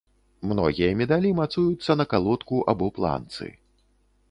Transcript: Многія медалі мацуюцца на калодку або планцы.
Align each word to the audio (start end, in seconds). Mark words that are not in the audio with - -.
Многія 0.53 0.89
медалі 1.01 1.33
мацуюцца 1.41 1.91
на 2.01 2.05
калодку 2.15 2.65
або 2.73 2.91
планцы. 2.99 3.45